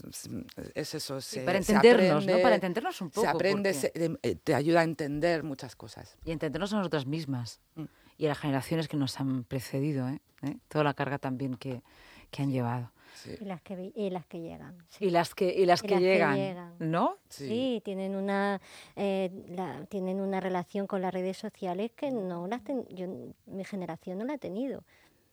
es 0.74 0.94
eso, 0.94 1.20
Sí, 1.20 1.36
se, 1.36 1.40
para 1.42 1.62
se 1.62 1.72
entendernos, 1.72 2.26
¿no? 2.26 2.40
Para 2.40 2.54
entendernos 2.54 3.00
un 3.00 3.10
poco. 3.10 3.20
se 3.22 3.26
aprende, 3.28 3.72
porque- 3.72 3.92
se- 3.92 4.18
eh, 4.22 4.34
te 4.36 4.54
ayuda 4.54 4.80
a 4.80 4.84
entender 4.84 5.42
muchas 5.42 5.76
cosas. 5.76 6.16
Y 6.24 6.30
entendernos 6.32 6.72
a 6.72 6.76
nosotras 6.78 7.06
mismas 7.06 7.60
Mm. 7.74 7.84
y 8.16 8.26
a 8.26 8.28
las 8.30 8.38
generaciones 8.38 8.88
que 8.88 8.96
nos 8.96 9.20
han 9.20 9.44
precedido, 9.44 10.08
¿eh? 10.08 10.20
¿Eh? 10.42 10.56
Toda 10.68 10.84
la 10.84 10.94
carga 10.94 11.18
también 11.18 11.56
que, 11.56 11.82
que 12.30 12.42
han 12.42 12.50
llevado. 12.50 12.90
Sí. 13.18 13.37
Y 13.40 13.44
las 13.44 13.60
que, 13.62 13.92
y 13.94 14.10
las 14.10 14.26
que 14.26 14.40
llegan. 14.40 14.76
sí. 14.88 15.06
Y 15.06 15.10
las 15.10 15.34
que, 15.34 15.52
y 15.52 15.66
las 15.66 15.82
Y 15.82 15.87
que, 15.87 15.94
las 15.94 16.00
que 16.02 16.06
llegan. 16.08 16.75
¿no? 16.78 17.16
Sí, 17.28 17.82
tienen 17.84 18.14
una 18.16 18.60
eh, 18.96 19.30
la- 19.48 19.84
tienen 19.87 20.20
una 20.20 20.40
relación 20.40 20.87
con 20.87 21.02
las 21.02 21.12
redes 21.12 21.37
sociales 21.37 21.92
que 21.96 22.10
no 22.10 22.46
las 22.46 22.62
ten- 22.62 22.87
yo 22.88 23.06
mi 23.46 23.64
generación 23.64 24.18
no 24.18 24.25
la 24.25 24.34
ha 24.34 24.38
tenido 24.38 24.84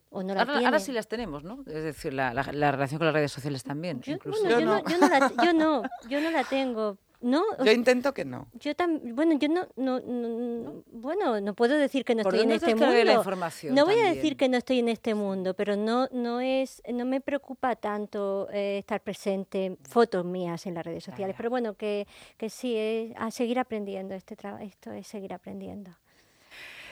o 0.09 0.23
no 0.23 0.33
la 0.33 0.41
Ahora, 0.41 0.53
tiene. 0.53 0.65
ahora 0.65 0.79
sí 0.79 0.91
las 0.93 1.07
tenemos, 1.07 1.43
¿no? 1.43 1.59
Es 1.67 1.83
decir, 1.83 2.13
la, 2.13 2.33
la- 2.33 2.49
la 2.53 2.71
relación 2.71 2.97
con 2.99 3.05
las 3.07 3.13
redes 3.13 3.31
sociales 3.31 3.63
también, 3.63 4.01
Yo, 4.01 4.13
incluso. 4.13 4.41
bueno, 4.43 4.59
Yo 4.59 4.59
yo, 4.59 4.65
no. 4.65 4.81
no. 4.81 4.89
yo 4.89 4.97
no 4.99 5.09
la 5.09 5.31
yo 5.45 5.53
no 5.53 5.81
yo 6.09 6.21
no 6.21 6.31
la 6.31 6.43
tengo. 6.43 6.97
No, 7.25 7.41
o 7.57 7.63
Yo 7.65 7.71
intento 7.71 8.13
que 8.13 8.23
no. 8.23 8.47
Yo 8.53 8.75
también, 8.75 9.15
bueno, 9.15 9.33
yo 9.39 9.47
no, 9.49 9.67
no, 9.77 9.99
no- 9.99 10.83
bueno, 10.91 11.41
no 11.41 11.55
puedo 11.55 11.75
decir 11.75 12.05
que 12.05 12.13
no 12.13 12.21
¿Por 12.21 12.35
estoy 12.35 12.45
en 12.45 12.51
este 12.55 12.75
mundo. 12.75 13.03
la 13.03 13.13
información 13.13 13.73
no 13.73 13.83
voy 13.85 13.95
a 13.95 14.13
decir 14.13 14.37
que 14.37 14.47
no 14.47 14.57
estoy 14.57 14.77
en 14.77 14.89
este 14.89 15.15
mundo, 15.15 15.55
pero 15.55 15.75
no, 15.75 16.07
no 16.11 16.39
es, 16.39 16.83
no 16.93 17.03
me 17.03 17.21
preocupa 17.21 17.75
tanto 17.77 18.47
eh, 18.51 18.77
estar 18.77 19.01
presente 19.01 19.75
fotos 19.89 20.23
mías 20.23 20.67
en 20.67 20.75
las 20.75 20.85
redes 20.85 21.03
sociales. 21.03 21.33
ya. 21.33 21.37
Pero 21.37 21.49
bueno, 21.49 21.73
que, 21.73 22.07
que 22.37 22.51
sí, 22.51 22.75
es 22.77 23.13
a 23.17 23.31
seguir 23.31 23.57
aprendiendo 23.57 24.13
este 24.13 24.35
trabajo, 24.35 24.63
esto 24.63 24.91
es 24.91 25.07
seguir 25.07 25.33
aprendiendo. 25.33 25.89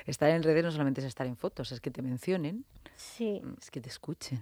Estar 0.08 0.32
en 0.32 0.42
redes 0.42 0.64
no 0.64 0.72
solamente 0.72 1.00
es 1.02 1.06
estar 1.08 1.28
en 1.28 1.38
fotos, 1.38 1.72
es 1.72 1.80
que 1.80 1.92
te 1.92 2.02
mencionen, 2.02 2.66
Sí, 2.96 3.40
es 3.62 3.70
que 3.70 3.80
te 3.82 3.90
escuchen. 3.90 4.42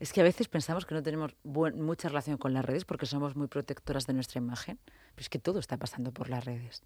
Es 0.00 0.12
que 0.12 0.20
a 0.20 0.24
veces 0.24 0.48
pensamos 0.48 0.86
que 0.86 0.94
no 0.94 1.02
tenemos 1.02 1.34
buen- 1.42 1.80
mucha 1.80 2.08
relación 2.08 2.36
con 2.38 2.52
las 2.52 2.64
redes 2.64 2.84
porque 2.84 3.06
somos 3.06 3.36
muy 3.36 3.46
protectoras 3.48 4.06
de 4.06 4.12
nuestra 4.14 4.38
imagen, 4.38 4.78
pero 5.14 5.22
es 5.22 5.28
que 5.28 5.38
todo 5.38 5.58
está 5.58 5.76
pasando 5.76 6.12
por 6.12 6.28
las 6.28 6.44
redes. 6.44 6.82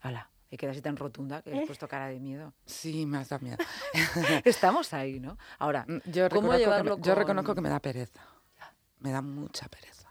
Hala, 0.00 0.30
he 0.50 0.56
quedado 0.56 0.72
así 0.72 0.82
tan 0.82 0.96
rotunda 0.96 1.42
que 1.42 1.50
he 1.50 1.62
¿Eh? 1.62 1.66
puesto 1.66 1.86
cara 1.88 2.08
de 2.08 2.18
miedo. 2.20 2.54
Sí, 2.66 3.06
me 3.06 3.18
has 3.18 3.28
dado 3.28 3.42
miedo. 3.44 3.58
Estamos 4.44 4.92
ahí, 4.92 5.20
¿no? 5.20 5.36
Ahora, 5.58 5.84
Mm, 5.86 5.98
Yo, 6.10 6.28
¿cómo 6.28 6.52
reconozco 6.52 6.52
que, 6.52 6.58
llevarlo 6.58 6.96
me, 6.98 7.02
yo 7.02 7.14
reconozco 7.14 7.46
con- 7.46 7.54
que 7.56 7.60
me 7.62 7.68
da 7.68 7.80
pereza. 7.80 8.20
Me 8.98 9.12
da 9.12 9.22
mucha 9.22 9.68
pereza. 9.68 10.08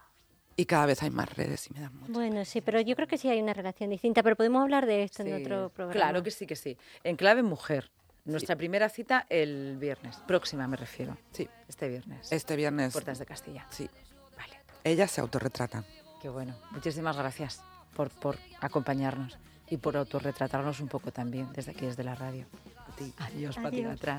Y 0.56 0.66
cada 0.66 0.84
vez 0.86 1.02
hay 1.02 1.10
más 1.10 1.32
redes 1.36 1.70
y 1.70 1.74
me 1.74 1.80
da 1.80 1.90
mucha 1.90 2.12
bueno, 2.12 2.44
sí, 2.44 2.60
pero 2.60 2.80
yo 2.80 2.94
creo 2.96 3.08
que 3.08 3.16
sí 3.16 3.28
hay 3.28 3.40
una 3.40 3.54
relación 3.54 3.88
distinta, 3.88 4.22
pero 4.22 4.36
podemos 4.36 4.60
hablar 4.62 4.84
de 4.84 5.04
esto 5.04 5.22
en 5.22 5.28
Sí, 5.28 5.42
otro 5.44 5.70
programa. 5.70 5.92
Claro 5.92 6.22
que 6.22 6.30
sí, 6.30 6.46
que 6.46 6.56
sí. 6.56 6.76
En 7.04 7.16
clave 7.16 7.42
mujer. 7.42 7.90
Nuestra 8.30 8.56
primera 8.56 8.88
cita 8.88 9.26
el 9.28 9.76
viernes. 9.78 10.16
Próxima 10.26 10.66
me 10.68 10.76
refiero. 10.76 11.16
Sí, 11.32 11.48
Este 11.68 11.88
viernes. 11.88 12.30
este 12.32 12.56
viernes. 12.56 12.92
Puertas 12.92 13.18
de 13.18 13.26
Castilla. 13.26 13.66
Sí, 13.70 13.88
Vale. 14.36 14.58
ellas 14.84 15.10
se 15.10 15.20
autorretratan. 15.20 15.84
Qué 16.22 16.28
bueno. 16.28 16.54
Muchísimas 16.70 17.16
gracias 17.16 17.62
por, 17.94 18.10
por 18.10 18.36
acompañarnos 18.60 19.38
y 19.68 19.76
por 19.76 19.96
autorretratarnos 19.96 20.80
un 20.80 20.88
poco 20.88 21.12
también 21.12 21.52
desde 21.52 21.70
aquí, 21.72 21.86
desde 21.86 22.02
la 22.04 22.14
radio. 22.14 22.46
A 22.88 22.96
ti. 22.96 23.12
Adiós, 23.18 23.56
patio 23.56 23.68
Adiós. 23.88 23.92
atrás. 23.98 24.18